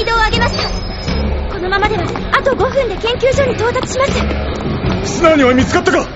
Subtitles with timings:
[0.00, 0.62] ピードを上げました。
[1.52, 5.16] このままではあと5分で研究所に到達します。
[5.16, 6.08] 素直には見つかったか？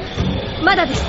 [0.65, 1.05] まだです。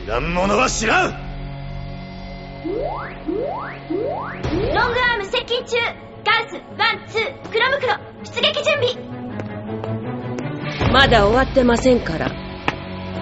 [0.00, 1.10] 知らん者は知らん。
[2.62, 2.76] ロン
[4.70, 5.76] グアーム接近中。
[6.24, 7.96] ガンスワンツークロムクロ。
[8.22, 8.94] 出撃準備。
[10.92, 12.30] まだ終わってませんから。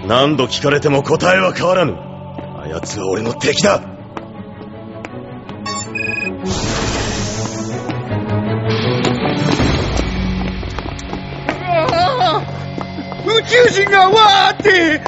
[0.06, 1.94] 何度聞かれても答えは変わらぬ。
[2.62, 3.95] あやつは俺の敵だ
[13.36, 15.00] 宇宙人がわーって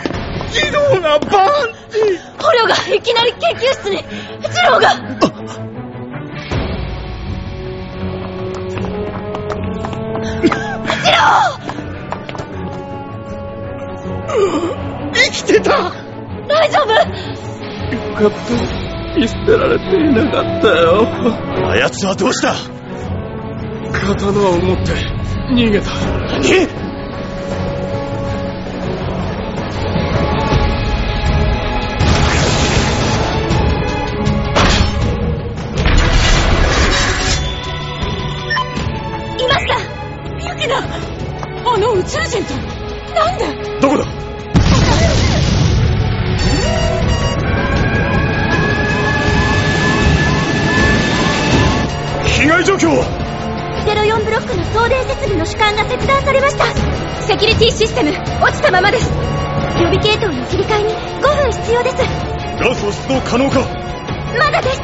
[0.49, 1.97] 自動がバーンって。
[2.39, 4.05] 捕虜がいきなり研究室に
[4.41, 4.95] 一郎が。
[15.15, 15.91] 生きてた！
[16.49, 16.93] 大丈夫？
[16.93, 17.01] よ
[18.15, 18.37] かった
[19.19, 21.07] 見捨てられていなかったよ。
[21.67, 22.55] あやつはどうした？
[23.91, 24.93] 刀を持って
[25.55, 25.91] 逃げた。
[26.27, 26.47] 何？
[26.47, 26.88] い
[40.69, 40.77] したユキナ
[41.73, 42.55] あの宇宙人と
[43.15, 43.47] なんで？
[43.81, 44.05] どこだ？
[52.27, 53.05] 被害状況は
[53.87, 56.67] ？04ブロックの送電設備の主管が切断されました。
[57.23, 58.11] セキュリティシステム
[58.41, 59.11] 落ちたままです。
[59.11, 61.97] 予備系統の切り替えに5分必要です。
[62.61, 63.61] ガスを出動可能か？
[64.39, 64.81] まだです。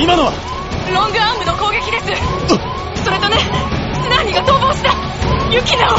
[0.00, 0.47] 今のは？
[0.92, 2.06] ロングアームの攻撃です。
[3.04, 4.94] それとねスナーニが逃亡した。
[5.50, 5.98] ユキナを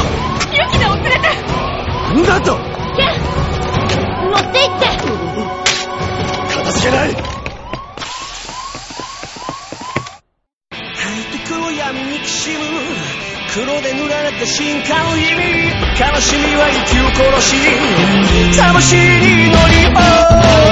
[0.52, 1.18] ユキナを連れて。
[1.18, 2.56] なんだと。
[2.96, 3.08] ケン
[4.30, 4.86] 持って行って。
[6.54, 7.08] 片付けない。
[11.48, 12.56] 黒闇にきしむ
[13.52, 15.40] 黒で塗られた深海の意味。
[16.00, 17.56] 悲しみは息を殺し
[18.56, 20.69] 魂に乗り夢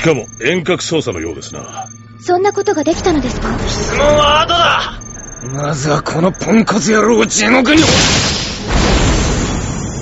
[0.00, 1.86] しかも遠隔操作のようですな。
[2.20, 3.58] そんなことができたのですか？
[3.68, 4.98] 質問は後だ。
[5.62, 7.82] まずはこのポンコツ野郎を地獄に。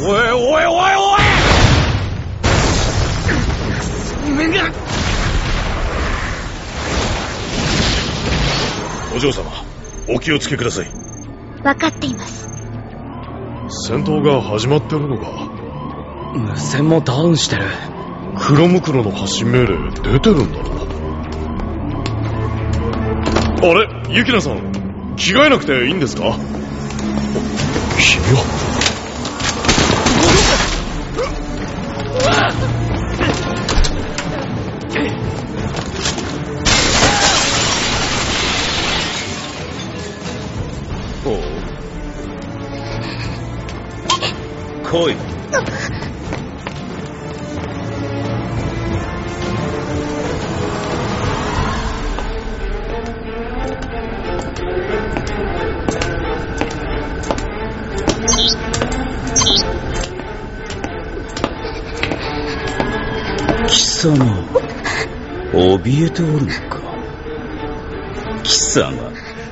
[0.05, 1.17] おいおいおいお
[4.29, 4.37] い。
[4.37, 4.71] めんが。
[9.17, 9.51] お嬢様
[10.09, 10.87] お気をつけください。
[11.65, 12.47] 分かっています。
[13.89, 15.51] 戦闘が始まってるのか？
[16.37, 17.65] 無線もダウンしてる
[18.41, 20.79] クロムクロの発信命令出てるんだろ
[23.61, 24.15] あれ？
[24.15, 26.29] ユキナさん着替えなくていいんですか？
[26.29, 26.31] お
[28.01, 28.45] 君は？
[44.85, 45.28] 来い
[63.99, 64.15] 様。
[65.53, 66.79] 怯えておるのか。
[68.45, 68.93] 貴様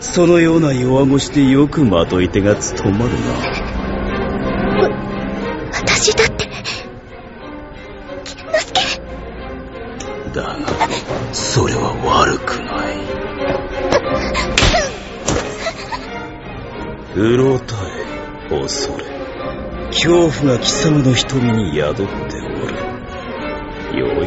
[0.00, 3.19] そのような弱腰でよくまとい手が務まるな。
[5.72, 6.48] 私だって
[8.25, 9.00] 之助。
[10.32, 10.58] だが
[11.32, 12.96] それは悪くない。
[17.16, 18.06] うろたえ
[18.49, 19.04] 恐れ。
[19.88, 22.76] 恐怖が貴様の瞳に宿っておる。
[22.76, 22.86] 良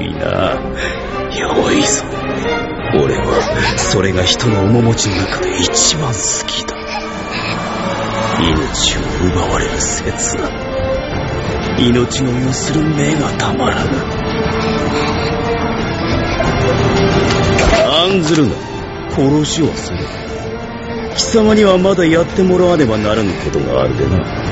[0.02, 0.60] いな。
[1.36, 2.06] 良いぞ
[3.02, 6.76] 俺はそれが人の面持ちの中で一番好きだ。
[8.42, 10.50] 命を奪われる切な
[11.78, 13.92] 命の要する目がたまらぬ。
[18.12, 18.56] 案ずるな。
[19.12, 19.98] 殺しはする
[21.16, 24.49] 貴様にはまだやってもらわねばならぬことがあるでな。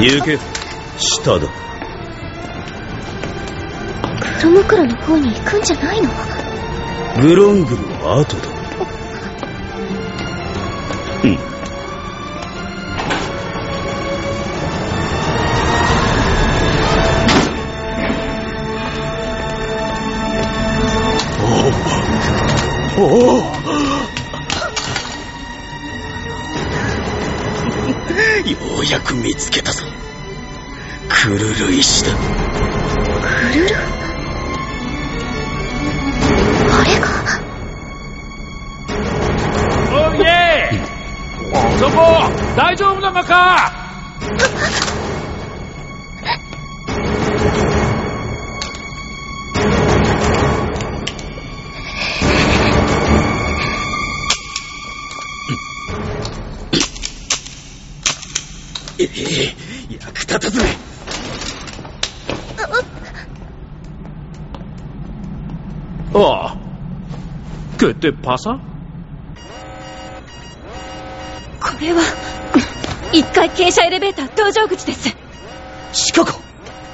[0.00, 0.38] 行け。
[0.98, 1.48] 下だ。
[4.38, 6.10] クロムクロの方に行くんじゃないの
[7.20, 8.42] グロングルは後だ。
[11.24, 11.38] うん。
[22.98, 23.55] おお
[28.88, 29.84] うやく見つけたぞ。
[31.08, 32.10] クルル石だ。
[32.12, 32.18] ク
[33.58, 33.74] ルル
[36.72, 37.06] あれが？
[39.92, 40.70] おいえ
[41.78, 41.96] そこ
[42.56, 43.75] 大丈夫なのか？
[58.99, 60.65] ええ役立たずめ
[66.13, 66.57] ああ
[67.77, 68.59] 그때봐서
[71.59, 72.01] これは
[73.13, 75.15] 一階傾斜エレベーター搭乗口です
[75.93, 76.31] シカゴ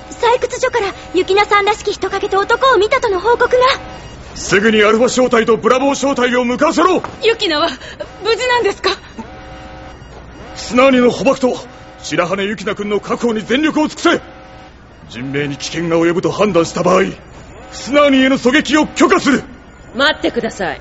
[0.10, 3.58] 採掘所からユキナさんらしき人影と男を見たとの報告が
[4.36, 7.70] すぐにアルファ小隊とブラボー小隊を向かわせろユキナは
[8.24, 8.92] 無事なんですか
[10.56, 11.56] スナーニの捕獲と
[12.03, 14.21] 白羽ユキナ君の確保に全力を尽くせ。
[15.09, 17.05] 人命に危険が及ぶと判断した場合
[17.71, 19.43] スナーニへの狙撃を許可する。
[19.95, 20.81] 待ってください。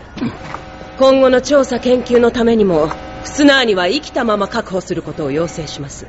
[0.97, 2.89] 今後の調査研究のためにも
[3.23, 6.07] スナーには生きたまま確保することを要請します。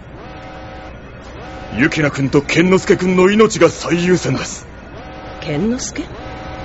[1.76, 4.66] ユキナ君と剣之介君の命が最優先です。
[5.40, 6.04] 剣之介？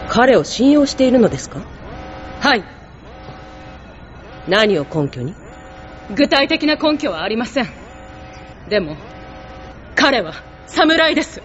[0.10, 1.62] 彼を信用しているのですか？
[2.40, 2.64] はい。
[4.48, 5.34] 何を根拠に？
[6.16, 7.68] 具体的な根拠はありません
[8.70, 8.98] でも
[9.96, 10.34] 彼は
[10.66, 11.42] 侍です。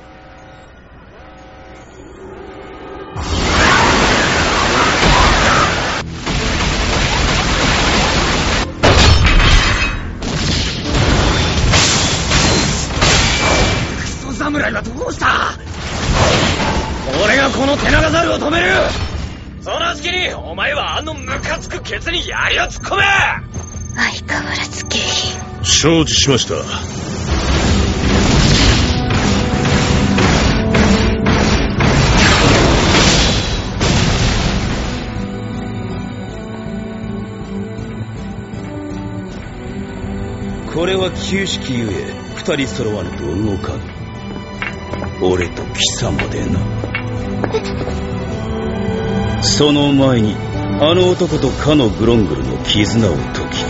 [13.96, 15.52] クソ侍はどうした？
[17.24, 18.72] 俺がこの手長猿を止める！
[19.60, 23.04] その隙にお前はあのムカつくケツに槍を突っ込め！
[23.94, 25.64] 相変わらず下品。
[25.64, 26.54] 承知しました
[40.82, 43.82] これは旧式ゆえ二人揃わぬと動かぬ。
[45.24, 46.58] 俺と貴様でな。
[49.44, 50.34] その前に
[50.80, 53.64] あの男とかのグロングルの絆を解き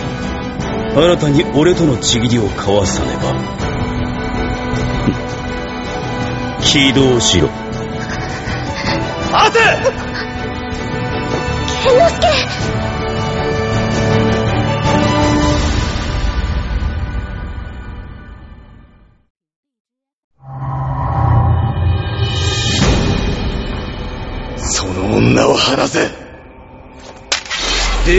[0.97, 3.35] 新たに俺とのちぎりを交わさねば。
[6.65, 7.62] 起動しろ。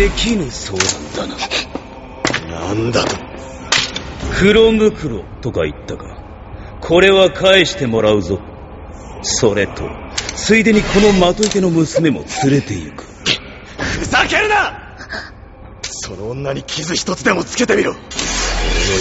[0.04, 0.78] できぬ相
[1.16, 1.34] 談だ
[2.46, 2.66] な。
[2.66, 3.16] なんだと。
[4.38, 6.23] 黒袋とか言ったか。
[6.82, 8.38] これは返してもらうぞ。
[9.23, 9.88] それと
[10.37, 13.04] ついでにこのまとい手の娘も連れて行く。
[13.78, 14.78] ふざけるな！
[15.80, 17.92] その女に傷一つでもつけてみろ。
[17.92, 17.99] 俺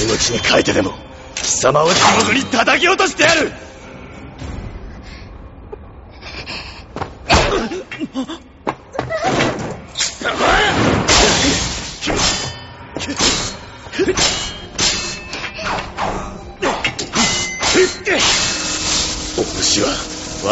[0.05, 0.93] の命に書いてでも
[1.35, 3.51] 貴様を地獄に叩き落としてやる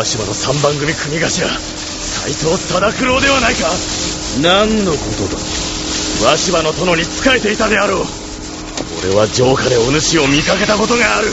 [0.01, 3.70] わしばの三番組国頭斎藤貞九郎ではないか。
[4.41, 5.38] 何のことだ？
[6.25, 8.05] わしばの殿に仕えていたであろう。
[9.05, 11.27] 俺は城下でお主を見かけたことがある。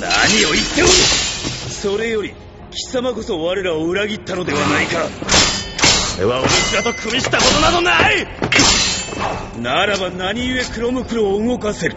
[0.00, 0.90] 何を言っておる？
[0.90, 2.34] それより
[2.72, 5.06] 貴様こそ我らを裏切ったのではないか。
[6.18, 8.26] 俺はお主らと組みしたことなどない。
[9.62, 11.96] ならば何故黒袋を動かせる？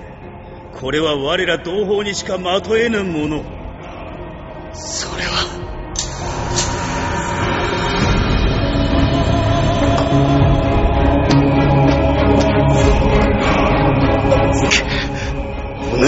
[0.79, 3.62] これは我ら同胞にしかまとえぬもの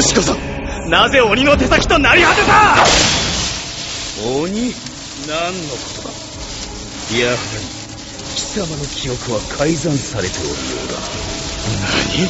[0.02, 0.36] 主こそ
[0.90, 2.84] なぜ鬼の手先となり果てた？
[4.40, 4.74] 鬼？
[5.28, 6.12] 何のことだ？
[7.18, 7.40] やはり
[8.36, 10.96] 貴様の記憶は改ざんされておるようだ。
[11.80, 12.28] 何？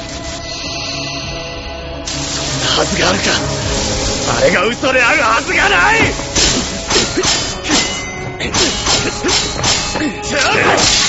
[2.05, 3.25] そんなはずがあるか。
[4.37, 5.99] あれが嘘であるはずがない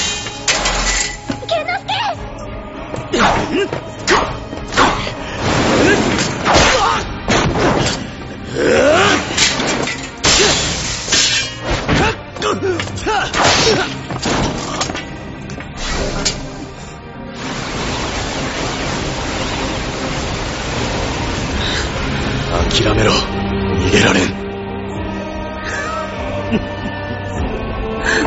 [22.77, 23.11] 諦めろ。
[23.13, 24.29] 逃げられん。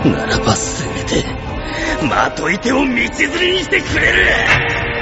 [0.11, 1.23] ならばせめて
[2.09, 3.05] まとい手を道連れ
[3.53, 4.98] にしてくれる。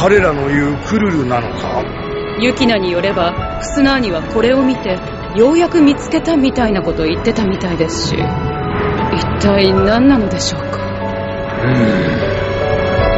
[0.00, 1.84] 彼らの言うクルルなのか？
[2.40, 4.98] ユキナによればクスナーニはこれを見て
[5.36, 8.22] ようやく見つけたみたいなことを言ってたみたいですし一
[9.42, 10.78] 体何なのでしょうか？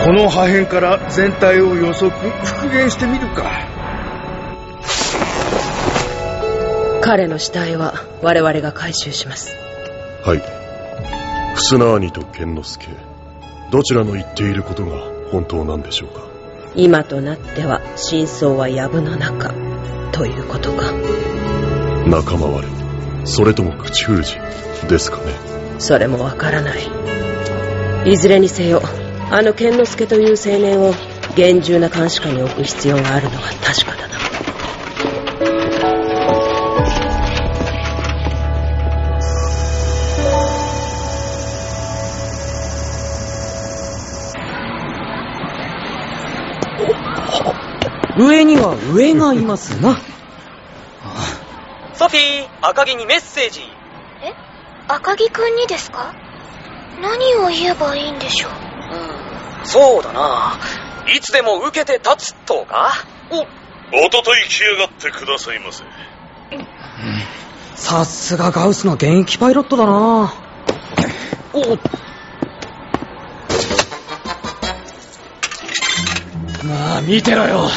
[0.04, 3.48] この破片から全体を予測復元してみるか。
[7.00, 9.54] 彼の死体は我々が回収します。
[10.24, 10.42] はい。
[11.54, 12.88] 襖兄と剣之助
[13.70, 14.98] どちらの言っていることが
[15.30, 16.31] 本当なんでしょうか？
[16.74, 19.52] 今となっては真相は藪の中
[20.12, 20.92] ということか。
[22.06, 23.26] 仲間割れ。
[23.26, 24.36] それとも口封じ
[24.88, 25.32] ですかね。
[25.78, 28.12] それもわからない。
[28.12, 28.82] いずれにせよ
[29.30, 30.92] あの剣之助という青年を
[31.36, 34.11] 厳重な監視下に置く必要があるのは確かだ
[48.32, 49.96] 上には上がいますな。
[51.94, 53.60] ソフィー、赤木にメッセージ。
[54.22, 54.32] え？
[54.88, 56.14] 赤木くんにですか？
[57.02, 58.52] 何を言えばいいんでしょう？
[59.64, 60.54] そうだな。
[61.14, 62.92] いつでも受けて立つとか
[63.30, 63.40] お、
[64.06, 65.84] おととい来やがってくださいませ
[67.74, 70.32] さすがガウスの現役パイロットだな。
[71.52, 71.76] お、
[76.64, 77.68] まあ、見てろよ。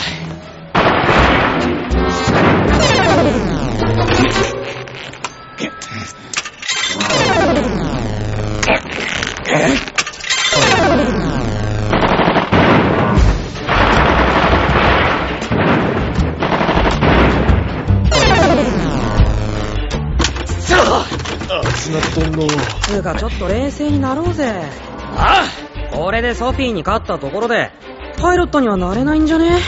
[23.06, 24.52] かちょっと冷静になろうぜ。
[25.18, 25.44] あ
[25.92, 27.72] これでソフィーに勝ったところで、
[28.20, 29.60] パイロットにはなれないんじゃね？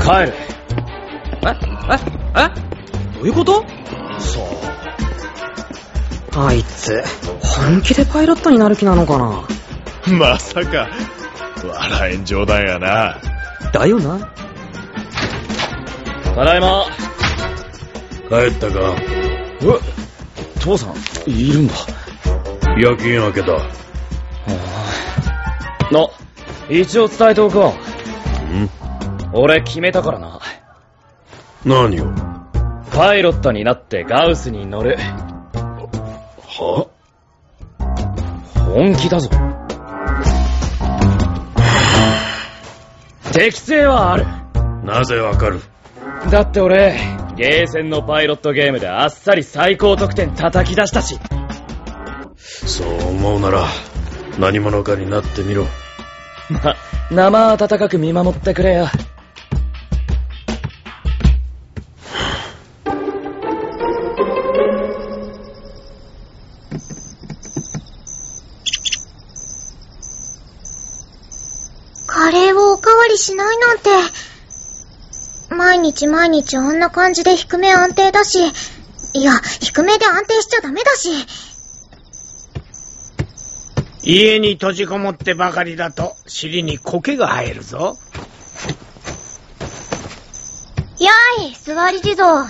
[0.00, 0.34] 帰る。
[1.44, 1.48] え？
[1.48, 1.96] え？
[2.36, 2.48] え？
[3.14, 3.64] どういうこと？
[6.32, 7.02] さあいつ、
[7.40, 9.46] 本気でパイロットになる気なのかな？
[10.06, 10.10] あ。
[10.10, 10.88] まさか、
[11.64, 13.16] 笑えん冗談やな。
[13.72, 14.30] だよな。
[16.34, 16.84] ただいま。
[18.28, 18.96] 帰ったか
[19.60, 20.01] え
[20.62, 20.94] 父さん、
[21.28, 21.74] いるんだ。
[22.78, 23.58] 夜勤明けた。
[25.90, 26.10] の、
[26.70, 27.74] 一応伝えておこ
[28.52, 28.56] う。
[28.56, 28.70] ん
[29.34, 30.38] 俺決めたからな。
[31.64, 32.06] 何を？
[32.92, 34.96] パイロットになってガウスに乗る。
[34.98, 36.86] は？
[38.72, 39.28] 本気だぞ。
[43.32, 44.26] 適性はある。
[44.84, 45.60] なぜわかる？
[46.30, 47.00] だって俺、
[47.42, 51.18] ゲーセンのパイロットゲームであっさり最高得点叩き出したし。
[52.38, 53.66] そう思うなら、
[54.38, 55.66] 何者かになってみろ。
[56.48, 56.76] ま、
[57.10, 58.86] 生温かく見守ってくれよ。
[72.06, 73.90] カレーをおかわりしないなんて。
[75.82, 78.38] 毎日毎日あんな感じで低め安定だし、
[79.14, 81.10] いや、低めで安定しちゃダメだし。
[84.04, 87.98] 家に閉じこもってばかりだと尻に苔が生えるぞ。
[91.00, 91.10] や
[91.44, 92.46] い、座り地蔵。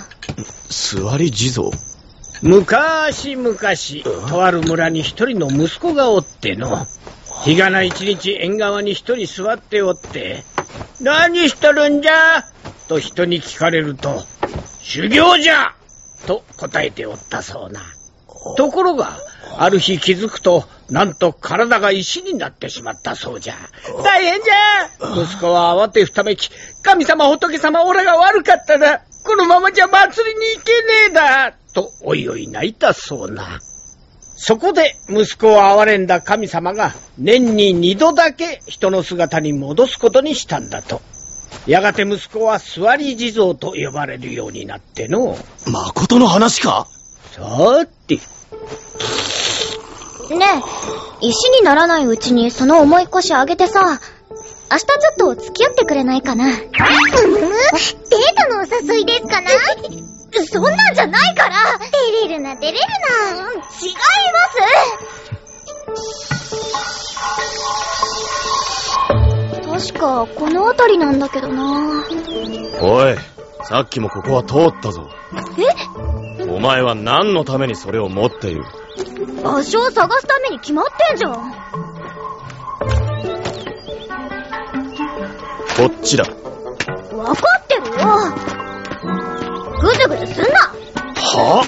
[0.69, 1.71] 座り地蔵？
[2.43, 6.85] むかーしむかし、とある村に一人の息子がおっての。
[7.43, 10.43] 日がな一日縁側に一人座っておって、
[11.01, 12.52] 何しとるんじゃ？
[12.87, 14.23] と人に聞かれると、
[14.79, 15.73] 修行じゃ
[16.27, 17.81] と答えておったそうな。
[18.57, 19.17] ところが、
[19.57, 23.55] ある日気づくと、なんと体が石になってしまったそうじゃ。
[24.03, 26.49] 大変じゃ息子は慌てふためき、
[26.81, 33.59] 神様仏様俺が悪かったなこのままじゃ祭りに行けねえだと、おいおい泣いたそうな。
[34.35, 41.01] そこで息子を憐れんだ神様が年に二度だけ人の姿に戻すことにしたんだと。
[41.67, 45.37] やがて息子は座り地蔵と呼ばれるようになっての。
[45.67, 46.87] 誠の話か？
[47.31, 48.21] さて、ね
[51.21, 53.99] え、石にならないうちにその重い腰上げてさ、
[54.71, 56.47] 明日ちょっと付き合ってくれないかな。
[56.47, 56.69] うむデー
[58.49, 59.49] トのお誘いですかな？
[60.45, 61.55] そんなんじゃないから。
[61.79, 61.91] 照
[62.27, 62.81] れるな照れるな。
[63.81, 63.93] 違い
[69.13, 69.32] ます
[69.73, 72.05] 確か、この辺りなんだけどな
[72.81, 73.15] おい、
[73.63, 75.09] さっきもここは通ったぞ。
[75.57, 76.45] え？
[76.45, 78.63] お前は何のためにそれを持っている？
[79.43, 81.33] 場所を探すために決まってんじゃん。
[85.75, 86.23] こっちだ。
[86.23, 87.81] わかってる？
[87.81, 87.91] よ。
[89.81, 90.59] ぐずぐずすんな。
[91.15, 91.65] は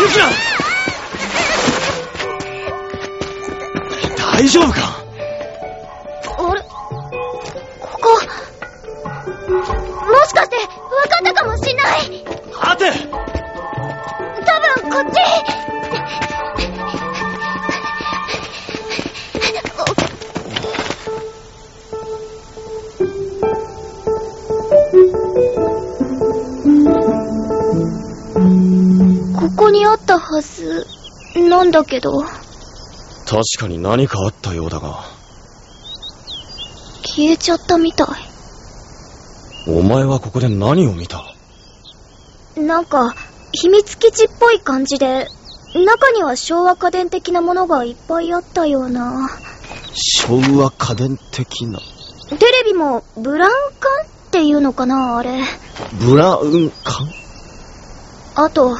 [0.00, 0.24] ユキナ
[4.36, 5.03] 大丈夫か？
[14.94, 15.08] こっち。
[29.36, 30.86] ここにあったはず。
[31.40, 32.22] なんだけど。
[32.22, 32.30] 確
[33.58, 35.02] かに何かあったようだが、
[37.02, 38.06] 消えちゃったみた
[39.66, 41.34] お前はここで何を見た？
[42.56, 43.16] いなんか
[43.54, 45.28] 秘密基地っぽい感じで
[45.74, 49.28] 中には昭和家電的なものがいっぱいあったような。
[49.92, 51.80] 昭和家電的な？
[52.30, 53.90] テレビもブラウン管
[54.28, 55.42] っていうのかなあれ。
[56.00, 57.08] ブラウン管？
[58.36, 58.76] あと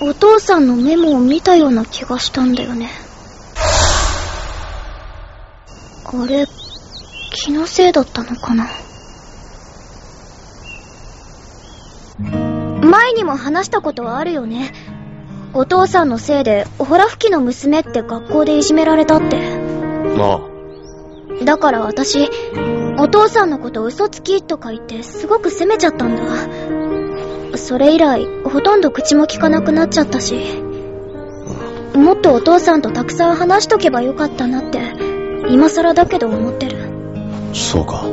[0.00, 2.90] お父さんのメモを見たような気がしたんだよね。
[6.06, 6.46] あれ
[7.32, 8.68] 気のせいだったのかな
[12.84, 14.72] 前にも話したことはあるよね
[15.52, 19.38] お父さんのせいでオホラ吹きの娘って学校でいじめられたって
[20.18, 20.54] あ
[21.44, 22.30] だから私、
[22.98, 27.58] お父さんのこと嘘つきとか言ってすごく責めちゃったんだ。
[27.58, 30.62] それ以来、ほとんど口も聞かなくなっちゃったし、
[31.94, 34.80] もっとお父さんとたくさん話しとけばよかったなって、
[35.48, 36.78] 今更だけど思ってる。
[37.52, 38.04] そうか。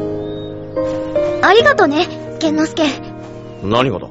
[1.43, 2.07] ありがとね、
[2.39, 2.83] 健之介。
[3.63, 4.10] 何がだ？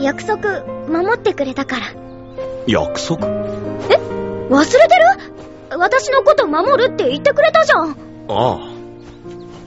[0.00, 1.86] 約束、守ってくれたから。
[2.66, 3.26] 約束？
[3.26, 4.94] 忘れて
[5.70, 5.78] る？
[5.78, 7.96] 私のこと守るって言ってくれたじゃん。
[8.28, 8.58] あ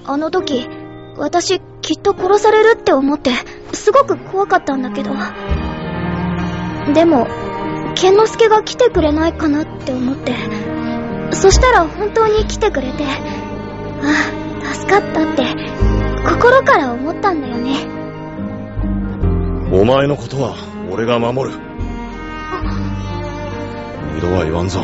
[0.05, 0.67] あの時、
[1.17, 3.31] 私、きっと殺されるって思って、
[3.73, 5.11] すごく怖かったんだけど。
[6.93, 7.27] でも、
[7.95, 10.33] 健之介が来てくれないかなって思って。
[11.33, 13.07] そしたら本当に来てくれて、あ
[14.63, 15.43] あ、助かったって、
[16.25, 18.00] 心から思ったんだよね。
[19.71, 19.75] あ。
[19.75, 20.55] お前のことは、
[20.91, 21.57] 俺が守る。
[24.15, 24.81] 二度は言わんぞ。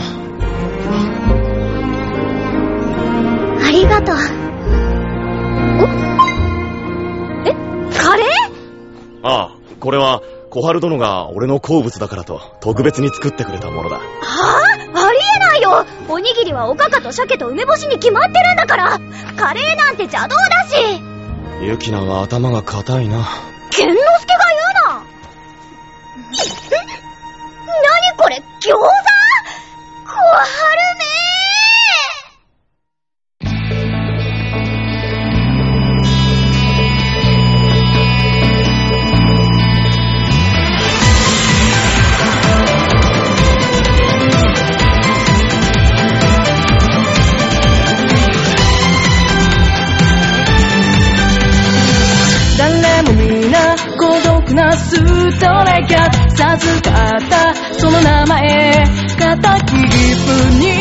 [3.60, 4.16] ありがとう。
[4.16, 4.20] お？
[7.46, 7.54] え？
[7.94, 8.28] カレー？
[9.24, 13.98] ああ、これは、小春殿が俺の好物だからと、特別に作ってくれたものだ。
[13.98, 14.68] はあ？
[15.00, 19.00] ありえないよおにぎりはおかかと鮭と梅干しに決まってるんだから
[19.36, 20.76] カレーなんて邪道だし
[21.62, 23.26] ユキナは頭が硬いな。
[23.70, 24.07] 健之介が言うな
[28.68, 28.78] 餃子
[30.04, 30.12] 小
[30.44, 31.08] 春め
[52.58, 54.92] 誰も皆孤独なス
[55.40, 57.37] トレキャ授かった
[57.98, 58.86] の名前。
[59.18, 60.77] 敵切り風に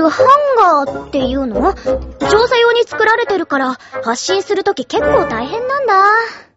[0.00, 0.22] るハ
[0.84, 1.74] ンガーっていうの？
[1.74, 6.49] 調査用に作られてるから発信するとき結構大変なんだ。